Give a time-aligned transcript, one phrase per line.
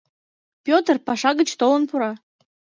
[0.65, 2.11] Пӧтыр паша гыч толын пура.